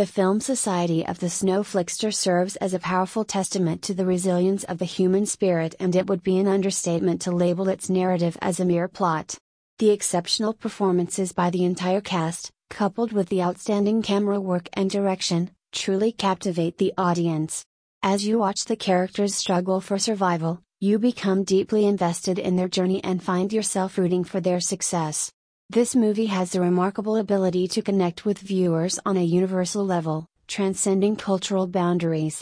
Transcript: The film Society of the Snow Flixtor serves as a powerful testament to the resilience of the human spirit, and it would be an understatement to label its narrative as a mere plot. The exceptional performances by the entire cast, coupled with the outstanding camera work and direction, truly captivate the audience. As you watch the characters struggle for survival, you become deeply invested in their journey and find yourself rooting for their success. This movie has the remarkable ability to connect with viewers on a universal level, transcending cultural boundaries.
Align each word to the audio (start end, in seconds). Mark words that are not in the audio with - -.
The 0.00 0.06
film 0.06 0.40
Society 0.40 1.06
of 1.06 1.18
the 1.18 1.28
Snow 1.28 1.62
Flixtor 1.62 2.10
serves 2.10 2.56
as 2.56 2.72
a 2.72 2.78
powerful 2.78 3.22
testament 3.22 3.82
to 3.82 3.92
the 3.92 4.06
resilience 4.06 4.64
of 4.64 4.78
the 4.78 4.86
human 4.86 5.26
spirit, 5.26 5.74
and 5.78 5.94
it 5.94 6.06
would 6.06 6.22
be 6.22 6.38
an 6.38 6.48
understatement 6.48 7.20
to 7.20 7.30
label 7.30 7.68
its 7.68 7.90
narrative 7.90 8.38
as 8.40 8.58
a 8.58 8.64
mere 8.64 8.88
plot. 8.88 9.36
The 9.78 9.90
exceptional 9.90 10.54
performances 10.54 11.32
by 11.32 11.50
the 11.50 11.66
entire 11.66 12.00
cast, 12.00 12.50
coupled 12.70 13.12
with 13.12 13.28
the 13.28 13.42
outstanding 13.42 14.00
camera 14.00 14.40
work 14.40 14.70
and 14.72 14.88
direction, 14.88 15.50
truly 15.70 16.12
captivate 16.12 16.78
the 16.78 16.94
audience. 16.96 17.66
As 18.02 18.26
you 18.26 18.38
watch 18.38 18.64
the 18.64 18.76
characters 18.76 19.34
struggle 19.34 19.82
for 19.82 19.98
survival, 19.98 20.62
you 20.80 20.98
become 20.98 21.44
deeply 21.44 21.84
invested 21.84 22.38
in 22.38 22.56
their 22.56 22.68
journey 22.68 23.04
and 23.04 23.22
find 23.22 23.52
yourself 23.52 23.98
rooting 23.98 24.24
for 24.24 24.40
their 24.40 24.60
success. 24.60 25.30
This 25.72 25.94
movie 25.94 26.26
has 26.26 26.50
the 26.50 26.60
remarkable 26.60 27.16
ability 27.18 27.68
to 27.68 27.80
connect 27.80 28.24
with 28.24 28.40
viewers 28.40 28.98
on 29.06 29.16
a 29.16 29.22
universal 29.22 29.86
level, 29.86 30.26
transcending 30.48 31.14
cultural 31.14 31.68
boundaries. 31.68 32.38